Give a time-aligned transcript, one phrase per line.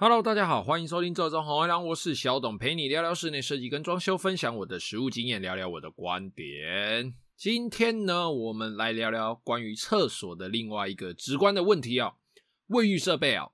[0.00, 7.16] Hello，大家好，欢迎收听这种红月亮，我是小董，陪你聊聊室内设计跟装修，分享我的实务经验，聊聊我的观点。
[7.36, 12.14] 今天呢，我们来聊聊关于厕所的另外一个直观的问题哦，
[12.68, 13.50] 卫浴设备哦。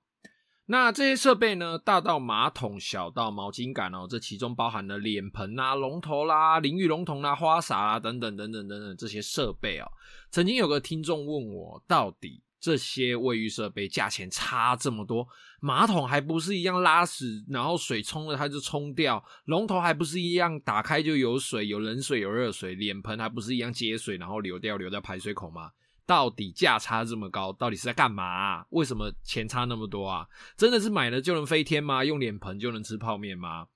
[0.67, 9.91] 那这些设备呢，大到马桶，小到毛巾杆哦，这其中包含了脸盆啊、龙头啦、淋浴龙头啦、花洒啊等等等等等等这些设备哦。
[10.29, 15.27] 曾经有个听众问我，到底这些卫浴设备价钱差这么多，
[15.59, 25.69] 马桶还不是一样拉屎，然后水冲了它就冲掉，龙头还不是一样打开就有水，有冷水有热水，脸盆还不是一样接水然后流掉流在排水口吗？
[26.07, 28.65] 到底价差这么高，到底是在干嘛啊？
[28.71, 30.27] 为什么钱差那么多啊？
[30.57, 32.03] 真的是买了就能飞天吗？
[32.03, 33.67] 用脸盆就能吃泡面吗？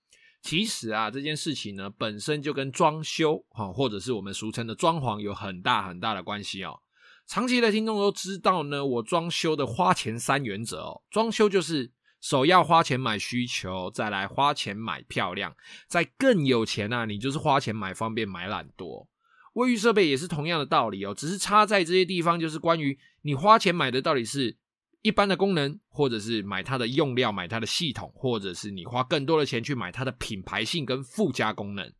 [0.41, 6.79] 其实啊，这件事情呢，本身就跟装修哈，或者是我们俗称的装潢有很大很大的关系哦。
[7.29, 11.03] 长期的听众都知道呢，我装修的花钱三原则哦。
[11.11, 15.55] 装修就是首要花钱买需求，再来花钱买漂亮，
[15.87, 19.05] 再更有钱啊，你就是花钱买方便买懒惰。
[19.53, 24.57] 卫浴设备也是同样的道理哦，只是差在这些地方，就是关于你花钱买的到底是
[25.03, 31.93] 一般的功能，或者是买它的用料、买它的系统，或者是你花更多的钱去买它的品牌性跟附加功能。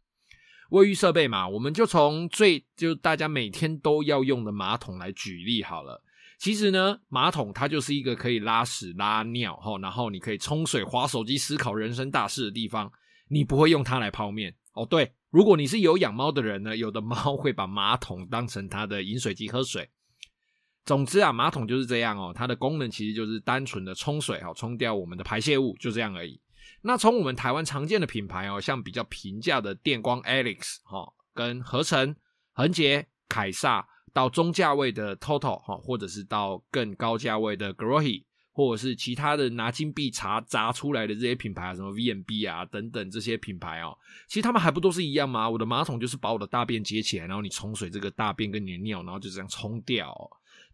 [0.69, 6.03] 卫浴设备嘛，我们就从最就大家每天都要用的马桶来举例好了。
[6.37, 12.91] 其实呢，马桶它就是一个可以拉屎拉尿齁，然后你可以冲水、滑手机、思考人生大事的地方。
[13.31, 14.85] 你不会用它来泡面哦。
[14.85, 19.87] 对，如果你是有养猫的人呢，有的猫会把马桶当成它的饮水机喝水。
[20.85, 26.39] 总之啊，马桶就是这样哦，它的功能其实就是单纯的冲水哈，冲掉我们的排泄物，就这样而已。
[26.81, 32.15] 那从我们台湾常见的品牌哦，像比较平价的电光 Alex 哈，跟合成、
[32.53, 45.49] 恒洁、凯撒，到中价位的 Toto 哈，或者是到更高价位的 Grohe，或者是其他的拿金币砸砸出来的这些品牌啊，什么 VMB 啊等等这些品牌哦，其实他们还不都是一样吗？
[45.49, 50.13] 我的马桶就是把我的大便接起来，然后你冲水这个大便跟你的尿，然后就这样冲掉，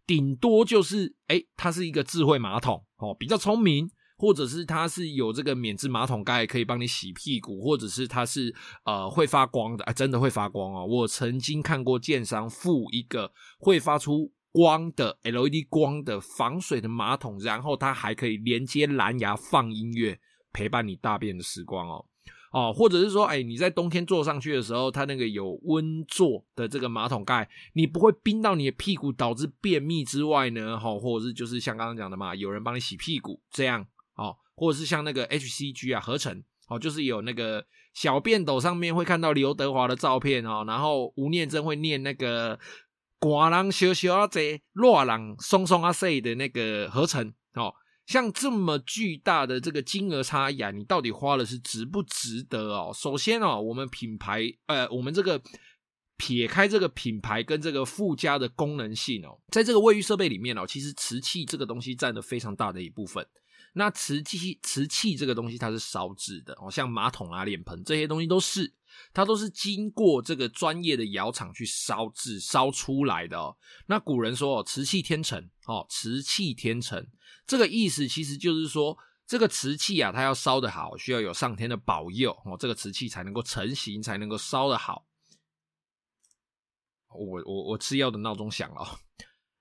[0.08, 3.90] 顶多就是哎，它是一个智慧马桶哦，比较聪明。
[4.18, 8.54] 或者是它是有这个免治马桶盖可以帮你洗屁股，或者是它是
[8.86, 10.86] 呃会发光的，啊，真的会发光哦！
[10.86, 20.18] 我曾经看过建商附一个会发出光的 LED 光的防水的马桶，然后它还可以连接蓝牙放音乐，
[20.54, 22.06] 陪伴你大便的时光哦
[22.54, 33.86] 哦，或者是说，哎，你在冬天坐上去的时候，它那个有温座的这个马桶盖，你不会冰到你的屁股导致便秘之外呢，哈，或者是就是像刚刚讲的嘛，有人帮你洗屁股这样。
[34.56, 42.60] 或者是像那个 HCG 啊，合成哦，就是有那个小便斗上面会看到刘德华的照片哦，然后吴念真会念那个
[43.20, 47.74] “寡人小小啊贼，弱人松松啊塞”的那个合成哦，
[48.08, 52.92] 像这么巨大的这个金额差异啊，你到底花的是值不值得哦？
[52.94, 55.42] 首先哦，我们品牌呃，我们这个
[56.18, 63.26] 撇开这个品牌跟这个附加的功能性哦，在这个卫浴设备里面哦，其实瓷器这个东西占了非常大的一部分。
[63.78, 68.74] 那瓷器，瓷器这个东西它是烧制的哦，像马桶啊、脸盆这些东西都是，
[69.14, 73.58] 它都是经过这个专业的窑厂去烧制、烧出来的哦。
[73.88, 77.06] 那古人说哦，瓷器天成哦，瓷器天成，
[77.46, 78.98] 这个意思其实就是说，
[79.28, 85.06] 这个瓷器啊，它要烧得好，需要有上天的保佑哦，这个瓷器才能够成型，才能够烧得好。
[87.10, 89.00] 我我我吃药的闹钟响了。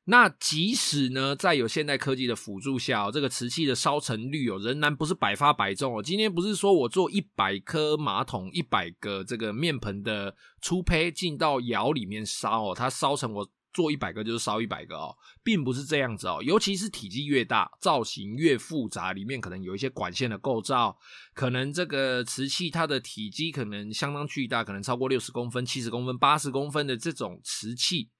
[0.07, 6.03] 那即使呢，在有现代科技的辅助下，这个瓷器的烧成率哦，仍然不是百发百中哦。
[6.03, 16.43] 今天不是说我做一百颗马桶、一百个这个面盆的粗胚进到窑里面烧哦，它烧成我做一百个就是烧一百个哦，并不是这样子哦。
[16.43, 20.95] 尤其是体积越大、造型越复杂，里面可能有一些管线的构造，
[21.33, 28.11] 可能这个瓷器它的体积可能相当巨大，可能超过六十公分、七十公分、八十公分的这种瓷器。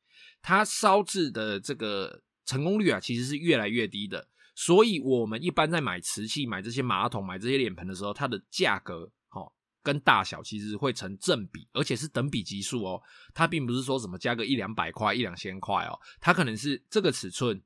[0.47, 4.29] 它烧制的这个成功率啊，其实是越来越低的。
[4.55, 9.51] 所以，我们一般在买瓷器、买这些马桶、买这些脸盆的时候，它的价格齁
[9.83, 13.03] 跟大小其实会成正比，而且是等比级数哦。
[13.33, 17.59] 它并不是说什么加个一两百块、一两千块哦，它可能是这个尺寸，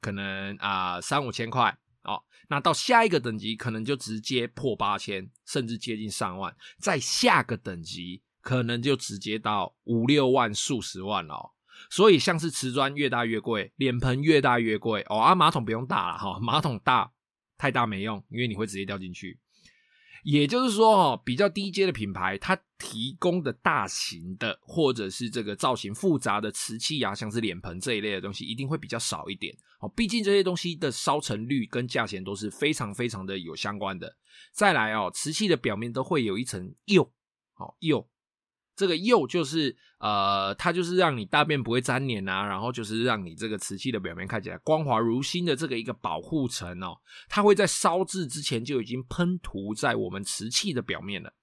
[0.00, 2.20] 可能啊三五千块哦。
[2.48, 6.52] 那到下一个等级，可能就直接破八千，甚至接近上万。
[6.80, 11.52] 再下个等级，可能就直接到五六万、数十万了哦。
[11.90, 15.18] 所以，像是瓷砖越大越贵，脸盆越大越贵哦。
[15.18, 17.10] 啊，马桶不用大了哈，马桶大
[17.56, 19.38] 太大没用，因为你会直接掉进去。
[20.24, 29.88] 也就是说哦，比较低阶的品牌，它提供的大型的或者是这个造型复杂的瓷器啊，像是脸盆这一类的东西，一定会比较少一点哦。
[29.96, 34.16] 毕竟这些东西的烧成率跟价钱都是非常非常的有相关的。
[34.52, 37.12] 再来哦，瓷器的表面都会有一层釉，
[37.56, 38.08] 哦釉。
[38.78, 46.96] 这个釉就是呃，它就是让你大便不会粘黏啊，然后就是让你这个瓷器的表面看起来光滑如新的这个一个保护层哦，
[47.28, 51.34] 它会在烧制之前就已经喷涂在我们瓷器的表面了。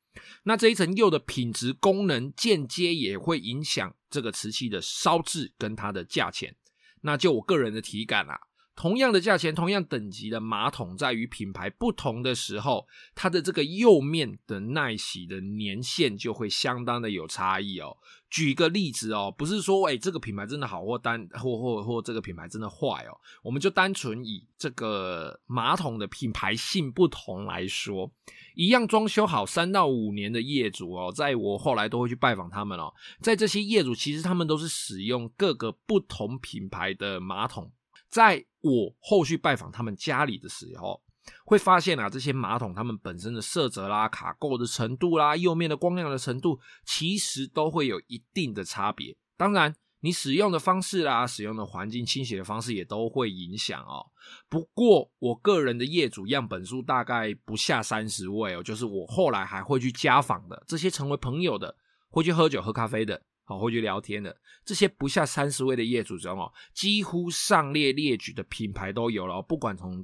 [0.43, 6.55] 那这一层釉的品质功能间接也会影响这个瓷器的烧制跟它的价钱。
[7.01, 8.39] 那就我个人的体感啊。
[8.75, 12.85] 同样的价钱，同样等级的马桶，在于品牌不同的时候，
[13.15, 17.97] 它的这个釉面的耐洗的年限就会相当的有差异哦。
[18.29, 28.11] 举个例子哦，不是说诶这个品牌真的好或单或或或这个品牌真的坏哦，我们就单纯以这个马桶的品牌性不同来说，
[28.55, 37.71] 一样装修好三到五年的业主哦，在我后来都会去拜访他们哦，在这些业主其实他们都是使用各个不同品牌的马桶。
[38.09, 41.01] 在我后续拜访他们家里的时候，
[41.45, 49.15] 会发现啊，这些马桶它们本身的色泽啦、卡垢的程度啦、釉面的光亮的程度，其实都会有一定的差别。
[49.35, 54.05] 当然，你使用的方式啦、使用的环境、清洗的方式也都会影响哦。
[54.47, 61.75] 不过，我个人的业主样本数大概不下三十位哦，就是我后来还会去家访的这些成为朋友的，
[62.09, 63.21] 会去喝酒喝咖啡的。
[63.45, 69.41] 好，回去聊天的这些不下三十位的业主中哦，几乎上列列举的品牌都有了。
[69.41, 70.03] 不管从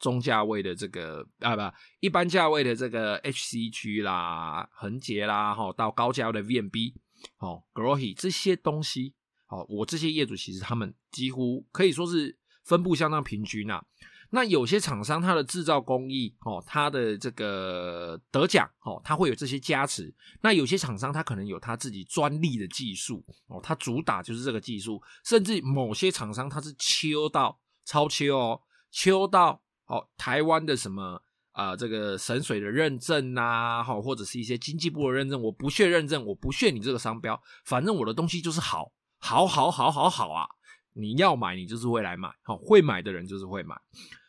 [0.00, 6.94] 中价位的这个啊不，一般价位的这个 HCG 啦、恒洁啦，哈，到高价位的 VMB
[7.38, 9.14] 哦、Grohe 这些东西，
[9.46, 13.84] 哦，我这些业主其实他们几乎可以说是分布相当平均啊。
[14.34, 20.12] 那有些厂商，它的制造工艺，哦，它的这个得奖，哦，它会有这些加持。
[20.40, 25.02] 那有些厂商，它可能有它自己专利的技术，哦，它主打就是这个技术。
[25.22, 40.48] 甚至某些厂商，它是秋到超秋哦，秋到哦，台湾的什么啊、呃，这个神水的认证呐，哈，或者是一些经济部的认证，我不屑认证，我不屑你这个商标，反正我的东西就是好，好，好，好，好，好啊！
[40.94, 43.74] 你要买，你就是会来买，好，会买的人就是会买。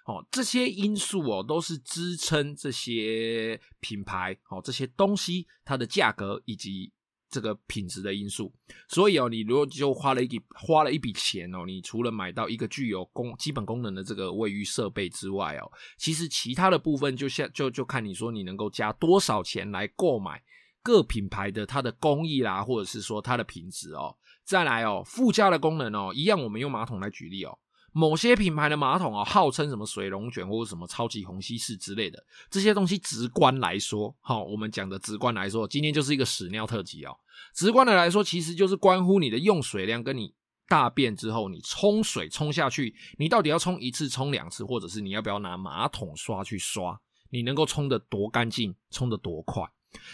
[0.06, 6.92] 哦，这些因素哦，都是支撑这些品牌哦，这些东西它的价格以及
[7.30, 8.54] 这个品质的因素。
[8.90, 20.44] 所以哦，你如果就花了一笔花了一笔钱哦，你除了买到一个具有功基本功能的这个卫浴设备之外哦，其实其他的部分就像就就看你说你能够加多少钱来购买
[20.82, 24.18] 各品牌的它的工艺啦，或者是说它的品质哦。
[24.44, 27.58] 再来哦，附加的功能哦，一样我们用马桶来举例哦。
[27.94, 37.16] 某些品牌的马桶啊，号称什么水龙卷或者什么超级虹吸式之类的这些东西，直观来说，好，我们讲的直观来说，今天就是一个屎尿特辑哦。
[37.54, 40.34] 直观的来说，其实就是关乎你的用水量，跟你
[40.68, 47.00] 大便之后你冲水冲下去，你到底要冲一次、冲两次，或者是你要不要拿马桶刷去刷，
[47.30, 49.64] 你能够冲得多干净，冲得多快？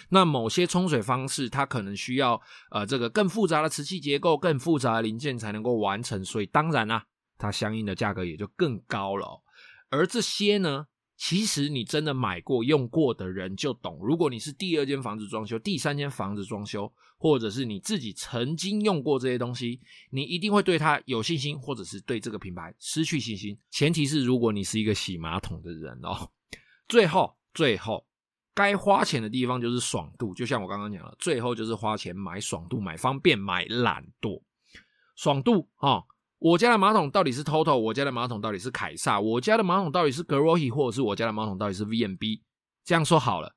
[0.10, 2.42] 那某些冲水方式，它可能需要
[2.72, 7.06] 呃这个更复杂的瓷器结构、更复杂的零件才能够完成，所以当然啦、啊。
[7.40, 9.42] 它相应的价格也就更高了，
[9.90, 13.98] 而这些呢，其实你真的买过用过的人就懂。
[14.04, 19.80] 如果你是第二间房子装修、第三间房子装修，或者是你自己曾经用过这些东西，
[20.12, 23.58] 你一定会对它有信心，或者是对这个品牌失去信心。
[23.72, 26.30] 前提是如果你是一个洗马桶的人哦。
[26.88, 28.06] 最后，最后
[28.54, 34.42] 该花钱的地方就是爽度，就像我刚刚讲的，最后就是花钱买爽度、买方便、买懒惰。
[35.16, 36.04] 爽度啊。
[36.40, 37.78] 我家的马桶到底是 TOTO？
[37.78, 39.20] 我家的马桶到底是凯撒？
[39.20, 40.70] 我家的马桶到底是 Grohe？
[40.70, 42.42] 或者是我家的马桶到底是 VMB？
[42.86, 43.54] 这样说好了，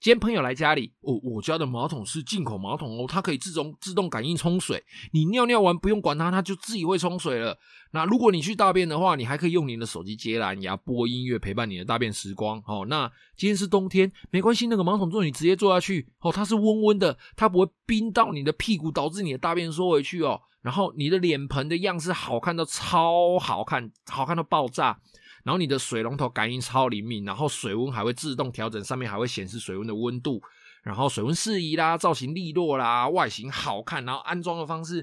[0.00, 7.58] 今天朋友来家里，我、哦、我家的马桶是进口马桶哦，它可以自动自动感应冲水，你尿尿完不用管它，它就自己会冲水了。
[7.90, 12.62] 那如果你去大便的话，你还可以用你的手机接蓝牙播音乐陪伴你的大便时光。
[12.64, 20.40] 哦，那今天是冬天，没关系，那个马桶座你直接坐下去，哦，它是温温的，它不会冰到你的屁股，导致你的大便缩回去哦。
[20.62, 25.00] 然后你的脸盆的样式好看到超好看，好看到爆炸。
[25.48, 30.38] 然后你的水龙头感应超灵敏，然后水温还会自动调整，上面还会显示水温的温度。
[30.82, 35.02] 然后水温适宜啦，造型利落啦，外形好看，然后安装的方式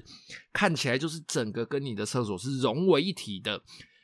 [0.52, 3.60] 看起来就是整个跟你的厕所是融为一体的。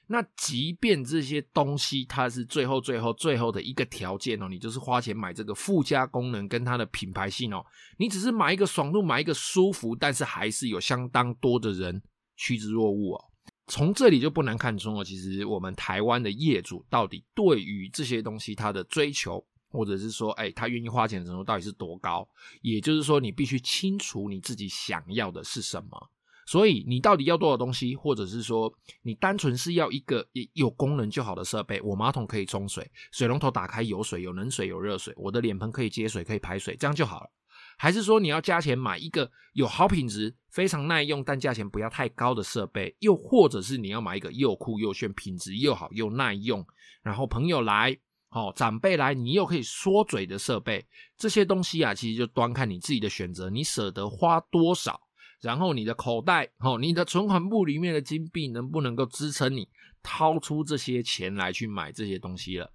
[0.09, 7.65] 那即便这些东西它是最后最后最后的一个条件哦，你就是花钱买这个附加功能跟它的品牌性哦，
[7.99, 12.03] 你只是买一个爽度，买一个舒服，但是还是有相当多的人
[12.37, 13.32] 趋之若鹜哦。
[13.67, 22.29] 从这里就不难看出哦，其实我们台湾的业主到底对于这些东西他的追求或者是说，哎，他愿意花钱的程度到底是多高？
[22.61, 26.11] 也就是说，你必须清楚你自己想要的是什么。
[26.45, 28.71] 所以，你到底要多少东西，或者是说，
[29.03, 31.81] 你单纯是要一个有功能就好的设备？
[31.83, 37.31] 我马桶可以冲水，水龙头打开有水，有冷水，有热水，我的脸盆可以接水，可以排水，这样就好了。
[37.77, 42.95] 还是说你要加钱买一个有好品质、非常耐用但价钱不要太高的设备？
[43.01, 46.65] 又或者是你要买一个又酷又炫、品质又好又耐用，
[47.03, 47.97] 然后朋友来、
[48.31, 50.85] 哦长辈来，你又可以说嘴的设备？
[51.17, 55.01] 这些东西啊，其实就端看你自己的选择，你舍得花多少，
[55.41, 59.69] 然后你的口袋、哦你的存款簿里面的金币能不能够支撑你
[60.03, 62.71] 掏出这些钱来去买这些东西了？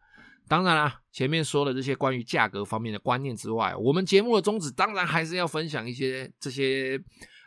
[0.48, 7.00] 当然啦，前面说了这些关于价格方面的观念之外，我们节目的宗旨当然还是要分享一些这些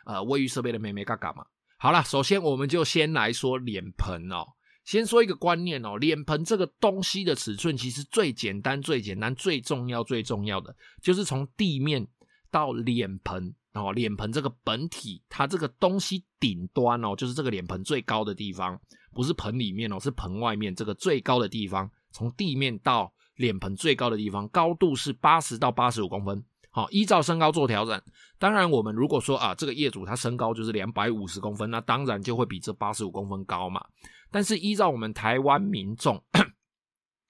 [0.05, 1.43] 呃卫浴设备的美眉嘎嘎嘛。
[1.77, 4.45] 好啦，首先我们就先来说脸盆哦。
[4.83, 12.07] 先说一个观念哦，脸盆这个东西的尺寸其实最简单、最简单、最重要、最重要的就是从地面
[12.49, 18.79] 到脸盆哦，脸盆这个本体它这个东西顶端哦，就是这个脸盆最高的地方，
[19.13, 21.89] 不是盆里面哦，是盆外面这个最高的地方。
[22.11, 26.43] 从地面到脸盆最高的地方，高度是八十到八十五公分。
[26.69, 28.01] 好，依照身高做调整。
[28.39, 33.85] 当然，我们如果说啊，这个业主他身高就是两百五十公分，那当然就会比这八十五公分高嘛。
[34.29, 36.23] 但是依照我们台湾民众，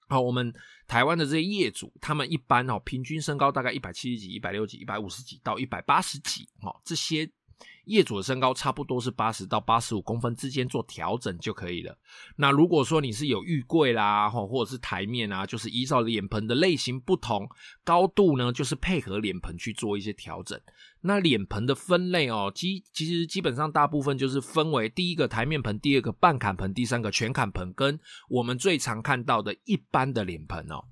[0.08, 0.52] 好，我们
[0.86, 7.28] 台湾的这些业主，他们一般哦，平均身高大概一百七十几、一百六几、一百五十几到一百八十几，哦，这些。
[7.84, 11.96] 业主的身高差不多是八十到八十五公分之间做调整就可以了。
[12.36, 17.48] 那如果说你是有浴柜啦，或或者是台面啊，就是依照脸盆的类型不同，
[17.82, 20.60] 高度呢就是配合脸盆去做一些调整。
[21.00, 27.98] 那脸盆的分类哦，基其实基本上大部分就是分为第一个台面盆，第二个半坎盆，第三个全坎盆，跟
[28.28, 30.84] 我们最常看到的一般的脸盆哦。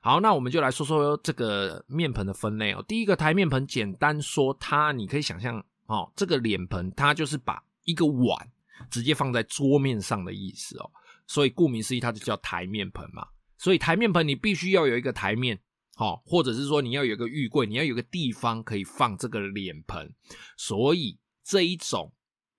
[0.00, 2.84] 好，那我们就来说说这个面盆的分类哦。
[2.86, 5.64] 第一个台面盆，简单说它，你可以想象。
[5.86, 8.50] 哦，这个脸盆它就是把一个碗
[8.90, 10.90] 直接放在桌面上的意思哦，
[11.26, 13.26] 所以顾名思义，它就叫台面盆嘛。
[13.58, 15.58] 所以台面盆你必须要有一个台面，
[15.96, 20.12] 哦，或者是说你要有一个浴柜，你要有个地方可以放这个脸盆。
[20.56, 22.12] 所以这一种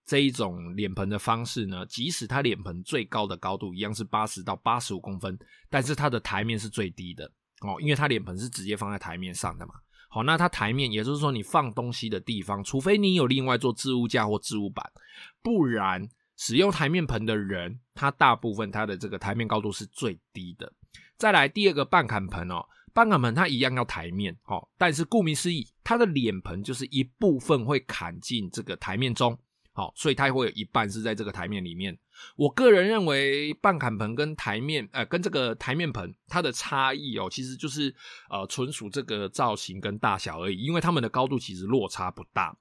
[0.05, 5.37] 这一种脸盆的方式呢，即使它脸盆最高的高度一样是八十到八十五公分，
[5.69, 7.31] 但是它的台面是最低的
[7.61, 9.75] 哦，因为它脸盆是直接放在台面上的嘛。
[10.17, 14.83] 好，那它台面，也就是说你放东西的地方，除非你有另外做置物架或置物板，
[15.43, 20.73] 不然使用台面盆的人，他大部分他的这个台面高度是最低的。
[21.17, 29.37] 再来第二个半砍盆哦，半砍盆它一样要台面，哦，但是顾名思义，它的脸盆就是一部分会砍进这个台面中。
[29.77, 31.95] 好，所以它会有一半是在这个台面里面。
[32.35, 37.93] 我个人认为，半坎盆跟台面，呃，跟这个台面盆，它的差异哦，其实就是
[38.27, 42.57] 呃，纯属这个造型跟大小而已，因为它们的高度其实落差不大。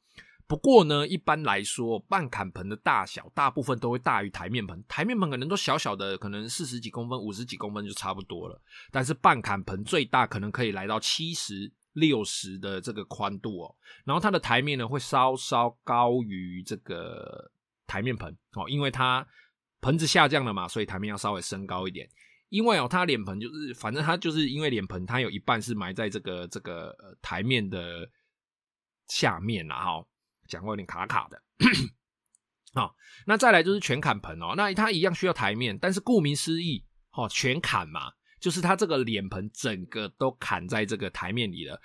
[0.47, 8.61] 不过呢，一般来说，半坎盆的大小大部分都会大于台面盆，台面盆可能都小小的，可能四十几公分、五十几公分就差不多了。
[8.91, 11.73] 但是半坎盆最大可能可以来到七十。
[11.97, 13.75] 六十的这个宽度哦，
[14.05, 17.51] 然后它的台面呢会稍稍高于这个
[17.87, 19.27] 台面盆哦，因为它
[19.81, 22.09] 盆子下降了嘛，所以台面要稍微升高一点。
[22.49, 28.09] 因为哦，它脸盆就是，反正它就是因为脸盆它有一半是埋在这个这个呃台面的
[29.09, 30.07] 下面啦，哈，
[30.47, 31.43] 讲话有点卡卡的。
[32.75, 32.95] 好，
[33.27, 38.13] 那再来就是全砍盆哦，那它一样需要台面，但是顾名思义，哦，全砍嘛。
[38.39, 41.81] 就是它这个脸盆整个都砍在这个台面里了，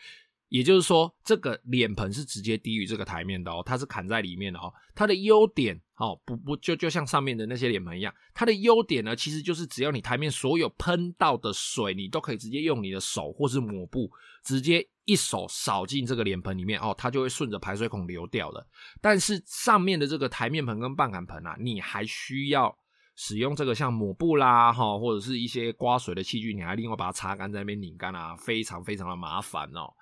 [0.49, 4.71] 也就是说，这个脸盆是直接低于这个台面的哦，它是砍在里面的哦。
[4.93, 14.11] 它的优点哦，不不就就像上面的那些脸盆一样，它的优点呢，其实就是只要你台面所有喷到的水，你都可以直接用你的手或是抹布，
[14.43, 18.67] 直接一手扫进这个脸盆里面哦，它就会顺着排水孔流掉了。
[18.99, 22.77] 但是上面的这个台面盆跟半坎盆啊，你还需要。
[23.23, 29.93] 使用这个像抹布啦，哈，或者是一些刮水的器具，你还另外把它擦干，在那边拧干啊，非常非常的麻烦哦。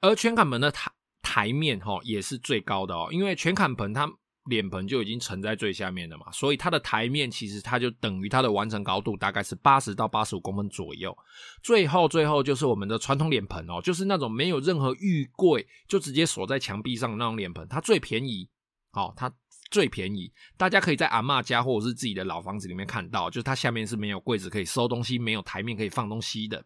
[0.00, 0.90] 而全坎盆的台
[1.22, 4.12] 台面哈也是最高的哦，因为全坎盆它
[4.46, 11.16] 脸盆就已经沉在最下面了嘛，所以它的台面其实它就等于它的完成高度大概是八十到八十五公分左右。
[11.62, 18.50] 最后最后就是我们的传统脸盆哦，就是那种没有任何浴柜就直接锁在墙壁上的那种脸盆，它最便宜
[18.90, 19.32] 哦，它。
[19.70, 26.64] 最便宜，大家可以在阿嬷家或者是自己的老房子里面看到，就是它下面是没有柜子可以收东西，没有台面可以放东西的。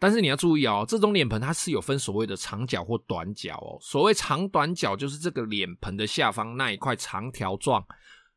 [0.00, 3.76] 但是你要注意哦，这种脸盆它是有分所谓的长角或短角哦。
[3.80, 7.84] 所谓长短角，就是这个脸盆的下方那一块长条状，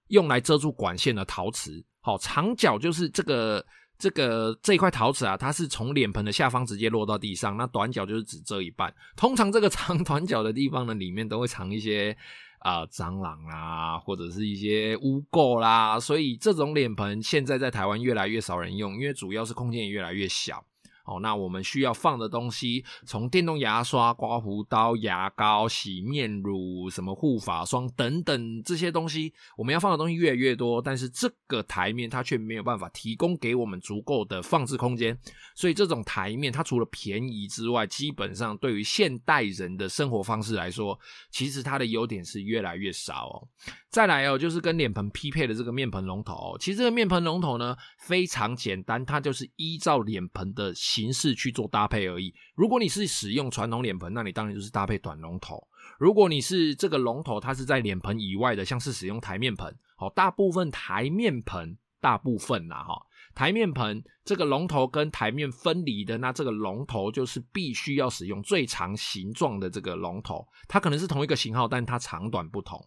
[0.08, 1.86] 用来遮住管线的陶瓷。
[2.00, 3.64] 好，长角就是这个
[4.00, 8.92] 这个这一块陶瓷啊，它是从脸盆的下方直接落到地上，那短角就是只遮一半。
[9.16, 12.18] 通常这个长短角的地方呢，里面都会藏一些
[12.62, 20.63] 啊、蟑螂啊，或者是一些污垢啦，所以这种脸盆现在在台湾越来越少人用，因为主要是空间也越来越小。
[21.12, 35.18] 哦，那我们需要放的东西，从电动牙刷、刮胡刀、牙膏、洗面乳、什么护发霜等等这些东西，我们要放的东西越来越多，但是这个台面它却没有办法提供给我们足够的放置空间，
[35.56, 40.98] 所以这种台面它除了便宜之外，基本上对于现代人的生活方式来说，
[41.30, 43.48] 其实它的优点是越来越少哦。
[43.92, 52.34] 再来哦，就是跟脸盆匹配的这个面盆龙头哦，其实这个面盆龙头呢非常简单，它就是依照脸盆的形式去做搭配而已。
[52.56, 55.58] 如果你是使用传统脸盆，那你当然就是搭配短龙头；
[56.00, 62.96] 如果你是这个龙头，它是在脸盆以外的，像是使用台面盆，哦，大部分台面盆，大部分啦哈，
[63.36, 72.82] 台面盆这个龙头跟台面分离的，那这个龙头就是必须要使用最长形状的这个龙头，它可能是同一个型号，但它长短不同。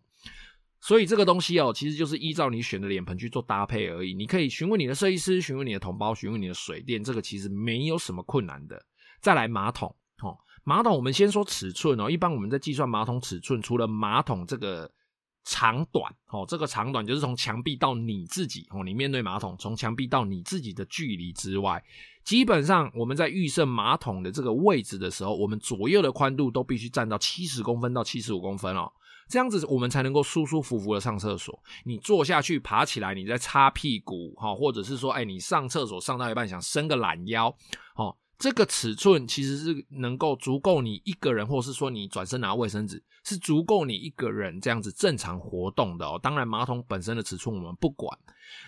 [0.87, 4.13] 所以这个东西哦，其实就是依照你选的脸盆去做搭配而已。
[4.13, 8.79] 你可以询问你的设计师，询问你的同胞，询问你的水电，这个其实没有什么困难的。
[9.23, 9.89] 再来马桶，
[10.23, 12.11] 哦，马桶我们先说尺寸哦。
[12.11, 14.93] 一般我们在计算马桶尺寸，除了马桶这个
[15.45, 21.83] 长短，哦，这个长短就是从墙壁到你自己，哦，你面对马桶，从墙壁到你自己的距离之外，
[22.25, 28.93] 基本上我们在预设马桶的这个位置的时候，我们左右的宽度都必须占到七十公分到七十五公分哦。
[29.35, 31.61] 这样子我们才能够舒舒服服的上厕所。
[31.83, 37.49] 你坐下去，爬起来，你再擦屁股，哈，或者是说，哎，你上厕所上到一半想伸个懒腰，
[37.97, 46.17] 哦，这个尺寸其实是能够足够你一个人，或是说你转身拿卫生纸，是足够你一个人这样子正常活动的哦。
[46.23, 48.17] 当然，马桶本身的尺寸我们不管。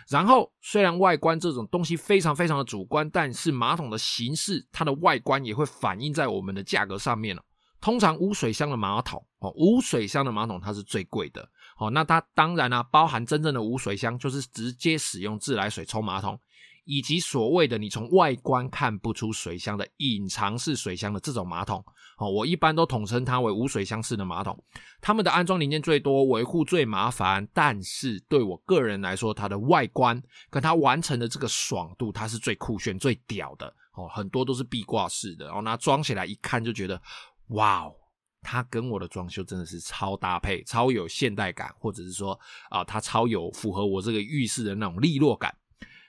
[0.09, 7.45] 然后，虽然外观这种东西非常非常的主观，但是马桶的形式，它的外观也会反映在我们的价格上面了。
[7.81, 11.91] 通常无水箱的马桶哦，无水箱的马桶它是最贵的哦。
[11.91, 16.41] 那它当然呢、包含真正的无水箱，就是直接使用自来水冲马桶，
[16.85, 21.85] 以及所谓的你从外观看不出水箱的隐藏式水箱的这种马桶
[22.19, 22.31] 哦。
[22.31, 24.59] 我一般都统称它为无水箱式的马桶。
[25.01, 34.09] 它们的安装零件最多，维护最麻烦，但是对我个人来说，它的外观跟它完成的这个爽度，它是最酷炫、最屌的哦。
[34.09, 37.01] 很多都是壁挂式的哦，那装起来一看就觉得。
[37.49, 37.95] 哇哦，
[38.43, 42.39] 它跟我的装修真的是超搭配，超有现代感，或者是说
[42.71, 45.55] 啊、它超有符合我这个浴室的那种利落感。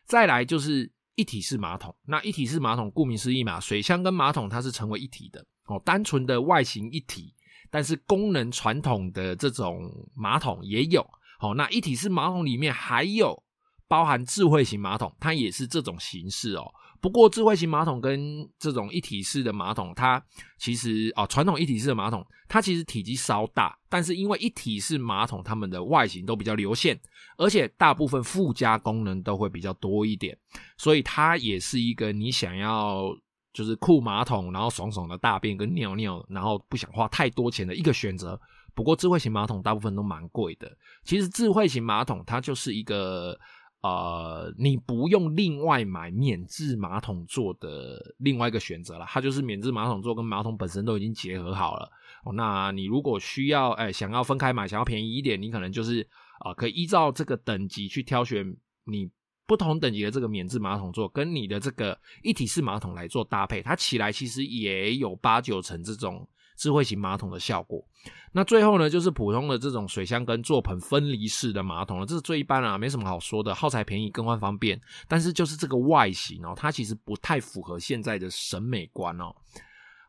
[0.06, 7.34] 再来就是一体式马桶，那一体式马桶顾名思义嘛，水箱跟马桶它是成为一体的哦，单纯的外形一体，
[7.70, 11.06] 但是功能传统的这种马桶也有。
[11.40, 13.44] 好、哦，那一体式马桶里面还有
[13.88, 16.72] 包含智慧型马桶，它也是这种形式哦。
[17.00, 20.22] 不过，智慧型马桶跟这种一体式的马桶，它
[20.58, 27.00] 其实啊，传统一体式的马桶，它其实体积稍大，但是因为一体式马桶它们的外形都比较流线，
[27.38, 30.38] 而且大部分附加功能都会比较多一点，
[30.78, 33.16] 所以它也是一个你想要
[33.54, 38.40] 就是酷马桶，然后爽爽的大便跟尿尿，然后不想花太多钱的一个选择。
[38.74, 40.72] 不过，智慧型马桶大部分都蛮贵的。
[41.04, 43.40] 其实，智慧型马桶它就是一个。
[43.82, 51.90] 呃，你不用另外买免治马桶座的另外一个选择了，它就是免治马桶座跟马桶本身都已经结合好了。
[52.26, 56.02] 哦，那你如果需要，哎，想要分开买，想要便宜一点，你可能就是
[56.40, 59.10] 啊，呃，可以依照这个等级去挑选你
[59.46, 66.28] 不同等级的这个免治马桶座，跟你的这个一体式马桶来做搭配，它起来其实也有八九成这种。
[66.58, 67.86] 智慧型马桶的效果，
[68.32, 79.34] 那最后呢，就是普通的这种水箱跟座盆分离式的马桶了，这是最一般啊，没什么好说的，耗材便宜，更换方便，但是就是这个外形哦，它其实不太符合现在的审美观哦。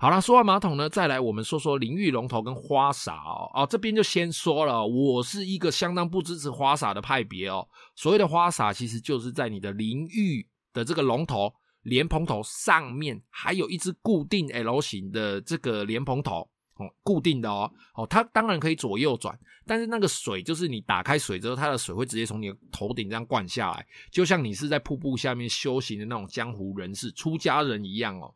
[0.01, 7.69] 好啦，说完马桶呢，再来我们说说淋浴龙头跟花洒哦，哦，这边就先说了，我是一个相当不支持花洒的派别哦。
[7.95, 11.53] 所谓的花洒，其实就是在你的淋浴的这个龙头。
[11.89, 28.33] 莲蓬头上面还有一只固定 L 型的这个莲蓬头哦，固定的哦哦，它当然可以左右转，但是那个水就是你打开水之后，它的水会直接从你的头顶这样灌下来，就像你是在瀑布下面修行的那种江湖人士、出家人一样哦。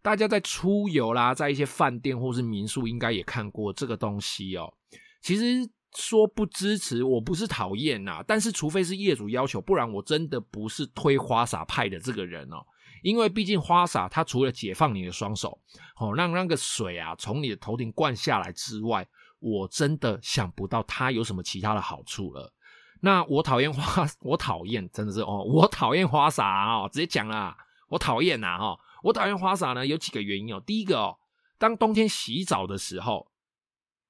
[0.00, 4.72] 大家在出游啦，在一些饭店或是民宿，应该也看过这个东西哦。
[5.20, 12.64] 其实说不支持，我不是讨厌呐，但是除非是业主要求，不然我真的不是推花洒派的这个人哦。
[13.02, 15.60] 因为毕竟花洒，它除了解放你的双手，
[15.96, 19.06] 哦，让那个水啊从你的头顶灌下来之外，
[19.40, 22.52] 我真的想不到它有什么其他的好处了。
[23.00, 27.56] 那我讨厌花， 我讨厌真的是哦，我讨厌花洒哦，直接讲啦，
[27.88, 30.62] 我讨厌呐哈，我讨厌花洒呢有几个原因哦。
[30.64, 31.18] 第一个哦，
[31.58, 33.28] 当冬天洗澡的时候，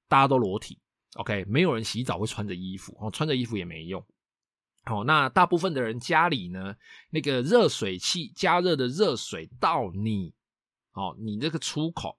[0.08, 0.78] 大家都裸体
[1.14, 4.04] ，OK，没有人洗澡会穿着衣服哦，穿着衣服也没用。
[4.86, 6.74] 哦，那大部分的人家里呢，
[7.10, 10.32] 那个热水器加热的热水到你，
[10.92, 12.18] 哦，你这个出口。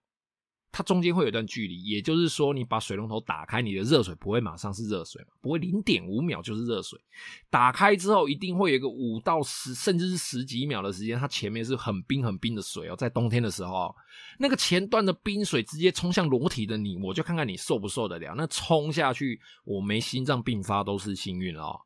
[0.75, 6.99] 它中间会有一段距离，也就是说，你把水龙头打开，你的热水不会马上是热水嘛，不会零点五秒就是热水。
[7.47, 12.95] 打开之后，一定会有一个五到十，甚至是十几秒的时间，它前面是很冰很冰的水哦。
[12.95, 13.95] 在冬天的时候，
[14.39, 18.33] 那个前段的冰水直接冲向裸体的你，我就看看你受不受得了。
[18.35, 21.79] 那冲下去，我没心脏病发都是幸运了哦。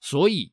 [0.00, 0.52] 所以。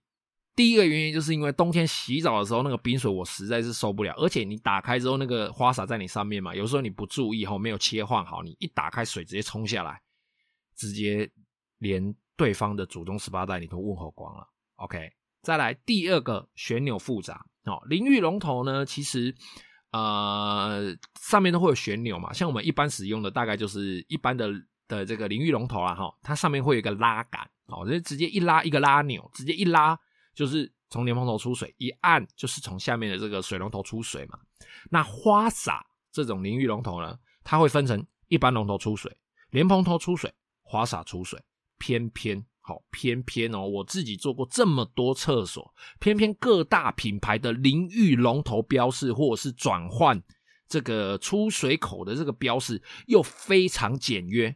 [0.56, 10.00] 第一个原因就是因为冬天洗澡的时候那个冰水我实在是受不了，而且你打开之后那个花洒在你上面嘛，有时候你不注意后没有切换好，你一打开水直接冲下来，
[10.76, 11.28] 直接
[11.80, 14.48] 连对方的祖宗十八代你都问候光了。
[14.76, 15.10] OK，
[15.42, 19.36] 再来第二个旋钮复杂哦，淋浴龙头呢其实
[19.92, 24.52] 呃上面都会有旋钮嘛，像我们一般使用的大概就是一般的
[24.88, 30.00] 的这个淋浴龙头啦哈，它上面会有一个拉杆哦，就直接一拉一个拉钮，直接一拉。
[30.36, 34.40] 就是从莲蓬头出水，一按就是从下面的这个水龙头出水嘛。
[34.90, 39.16] 那花洒这种淋浴龙头呢，它会分成一般龙头出水、
[39.52, 41.40] 莲蓬头出水、花洒出水。
[41.78, 50.20] 偏偏好，偏偏哦，我自己做过这么多厕所，偏偏各大品牌的淋浴龙头标示或者是转换
[50.68, 54.56] 这个出水口的这个标识又非常简约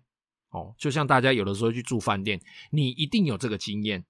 [0.57, 0.75] 哦。
[0.77, 2.41] 就像大家有的时候去住饭店，
[2.71, 4.05] 你一定有这个经验。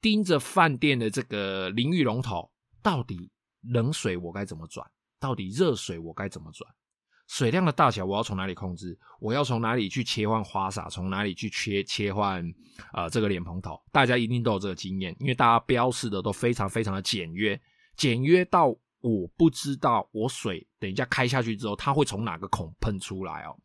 [0.00, 2.50] 盯着饭店的这个淋浴龙头，
[2.82, 4.84] 到底冷水我该怎么转？
[5.20, 6.68] 到底热水我该怎么转？
[7.28, 8.98] 水量的大小我要从哪里控制？
[9.20, 10.88] 我要从哪里去切换花洒？
[10.88, 12.44] 从哪里去切切换
[12.92, 13.80] 呃这个脸蓬头？
[13.92, 17.58] 大家一定都有这个经验，因为大家标示的都非常非常的简约，
[17.96, 23.56] 简约到我不知道我水等一下开下去之后，它会从哪个孔喷出来哦。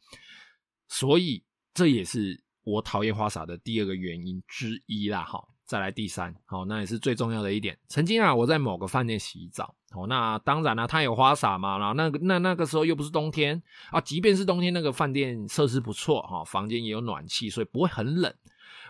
[0.87, 1.43] 所以
[1.77, 5.47] 这也是我讨厌花洒的第二个原因之一啦，哈。
[5.67, 7.77] 再来第三，好，那也是最重要的一点。
[7.87, 13.61] 曾经啊，我在某个饭店洗澡，哦，那当然了，它有花洒嘛，然后那个那那个时候又不是冬天
[13.91, 18.33] 啊，即便是冬天，那个饭店设施不错哈，房间也有暖气，所以不会很冷。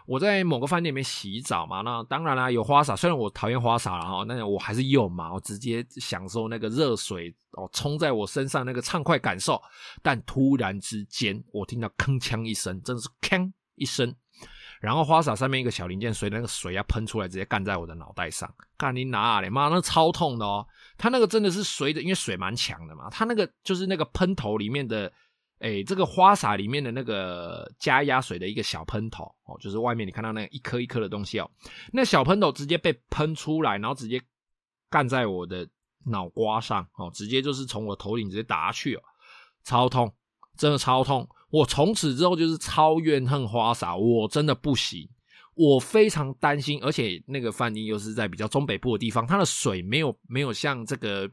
[0.08, 9.62] 我在某个饭店里面洗澡嘛，那当然啦，有花洒，虽然我讨厌花洒了哈，那我还是用嘛，我直接享受那个热水哦冲在我身上那个畅快感受。
[10.02, 14.16] 但突然之间，我听到铿锵一声，真的是锵一声。
[14.80, 19.50] 然后花洒上面一个小零件随那个水要喷出来，直接干在我的脑袋上，干你哪里？
[19.50, 20.66] 妈，那超痛的哦！
[21.00, 25.12] 它那个真的是随着，因为水蛮强的嘛，它那个就是那个喷头里面的，
[25.60, 31.50] 诶，这个花洒里面的那个加压水的一个小喷头哦，就是外面你看到那一颗一颗的东西哦，
[31.92, 34.22] 那小喷头直接被喷出来，然后直接
[34.90, 35.68] 干在我的
[36.06, 39.02] 脑瓜上哦，直接就是从我头顶直接打下去哦，
[39.64, 40.14] 超痛，
[40.58, 41.28] 真的超痛。
[41.50, 45.10] 我从此之后就是超怨恨花洒，我真的不行，
[45.56, 51.28] 我非常担心，而且那个饭店又是在比较中北部的地方，它的水没有没有像这个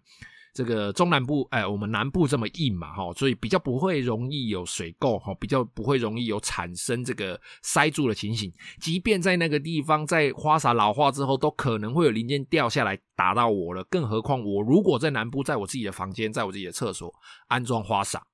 [0.55, 8.51] 这个中南部，哎，我们南部这么硬嘛，哈，所以比较不会容易有水垢，哈，比较不会容易有产生这个塞住的情形。
[8.81, 17.13] 即便在那个地方，在花洒老化之后，都可能会有零件掉下来打到我了，更何况我如果在南部，在我自己的房间，在我自己的厕所
[17.49, 18.25] 安装花洒，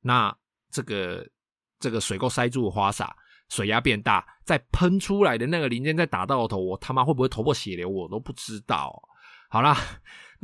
[0.00, 0.32] 那。
[0.70, 1.24] 这个
[1.78, 3.14] 这个水垢塞住的花洒，
[3.48, 9.00] 水压变大，再喷出来的那个零件再打到我头，我他妈会不会头破血流，我都不知道。
[9.48, 9.78] 好啦，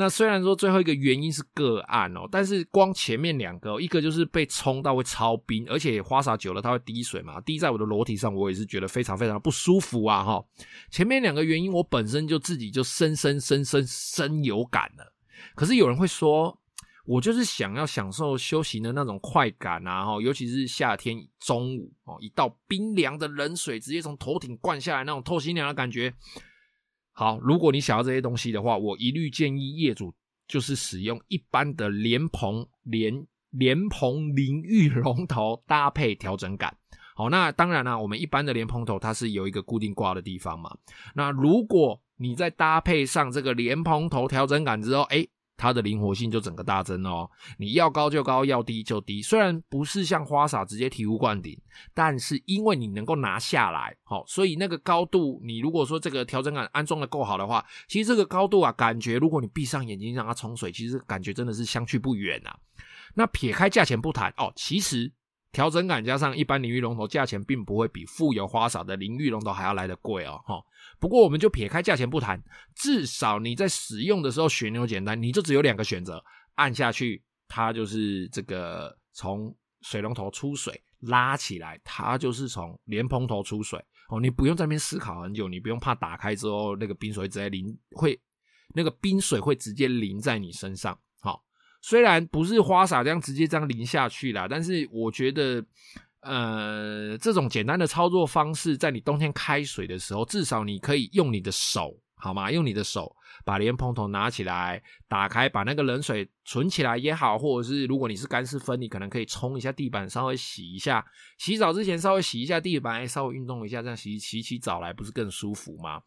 [0.00, 10.42] 那虽然说最后一个原因是个案哦，但是光前面两个，一个就是被冲到会超冰，而且花洒久了它会滴水嘛，滴在我的裸体上，我也是觉得非常非常不舒服啊哈。
[10.90, 15.12] 前面两个原因，我本身就自己就深深深深深有感了。
[15.54, 16.56] 可是有人会说。
[17.06, 20.04] 我就是想要享受休息的那种快感啊！
[20.04, 26.14] 哈，尤其是夏天中午哦，一道冰凉的冷水直接从头顶灌下来，那种透心凉的感觉。
[27.20, 30.10] 好，如果你想要这些东西的话，我一律建议业主
[30.48, 36.74] 就是使用一般的莲蓬莲莲蓬淋浴龙头搭配调整杆。
[37.14, 40.74] 好，那当然啦，我们一般的莲蓬头它是有一个固定挂的地方嘛。
[41.14, 45.28] 那如果你再搭配上这个莲蓬头调整杆之后，哎。
[45.60, 47.30] 它的灵活性就整个大增哦！
[47.58, 49.20] 你要高就高，要低就低。
[49.20, 51.54] 虽然不是像花洒直接醍醐灌顶，
[51.92, 62.58] 但是因为你能够拿下来，好，所以那个高度，你如果说这个调整杆安装的够好的话，其实这个高度啊，感觉如果你闭上眼睛让它冲水，其实感觉真的是相去不远啊。
[63.14, 65.12] 那撇开价钱不谈哦，其实
[65.52, 70.40] 调整杆加上一般淋浴龙头，价钱并不会比富有花洒的淋浴龙头还要来得贵哦。
[70.46, 70.62] 哈，
[71.00, 72.40] 不过我们就撇开价钱不谈，
[72.76, 76.22] 至少你在使用的时候旋钮简单，你就只有两个选择，
[76.56, 84.20] 按下去，它就是这个从水龙头出水，拉起来，它就是从莲蓬头出水哦。
[84.20, 88.20] 你不用在那边思考很久，你不用怕打开之后那个冰水直接淋，会
[88.74, 90.96] 那个冰水会直接淋在你身上。
[91.82, 95.64] 虽然不是花洒这样直接这样淋下去啦，但是我觉得，
[96.20, 102.50] 呃，这种简单的操作方式，在你冬天开水的时候，至少你可以用你的手，好吗？
[102.50, 111.02] 用你的手把莲蓬头拿起来，打开，把那个冷水存起来也好，或者是如果你是干湿分离，可能可以冲一下地板，稍微洗一下。
[111.38, 116.02] 洗澡之前稍微洗一下地板，稍微运动一下，这样洗洗起澡来不是更舒服吗？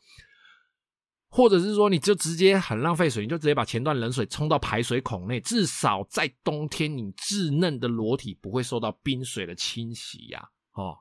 [1.35, 10.47] 或者是说，你就直接很浪费水，你就直接把前段冷水冲到排水孔内，至少在冬天你稚嫩的裸体不会受到冰水的侵袭呀。
[10.73, 10.95] 哦，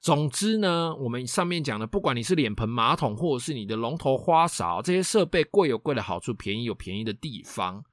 [0.00, 7.84] 总之呢，我们上面讲的，不管你是脸盆、马桶，或者是你的龙头、花洒，这些设备贵有贵的好处，便宜有便宜的地方。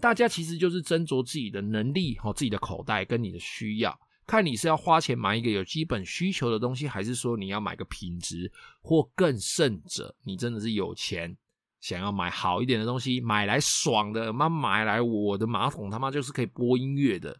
[0.00, 3.98] 大家其实就是斟酌自己的能力和自己的口袋跟你的需要。
[4.26, 11.36] 看你是要花钱买一个有基本需求的东西，还是说你要买个品质，或更甚者，你真的是有钱，
[11.80, 17.36] 想要买好一点的东西，买来爽的，妈买来我的马桶他妈就是可以播音乐的，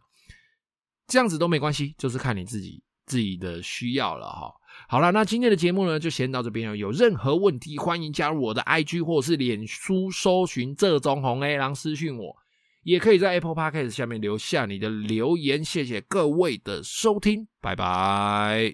[1.07, 4.53] 这样子都没关系，就是看你自己自己的需要了哈。
[4.87, 6.75] 好了，那今天的节目呢，就先到这边了。
[6.75, 12.35] 有任何问题，欢迎加入我的 IG 或者是脸书搜寻这中红 A 然后私讯我。
[12.83, 18.71] 也可以在 Apple Podcast 下面留下你的留言，谢谢各位的收听，拜拜。